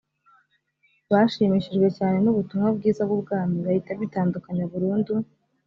bashimishijwe 1.11 1.87
cyane 1.97 2.17
n 2.21 2.25
‘ubutumwa 2.33 2.67
bwiza 2.77 3.01
bw 3.07 3.11
‘ubwami 3.17 3.57
bahita 3.65 3.91
bitandukanya 4.01 4.63
burundu. 4.71 5.13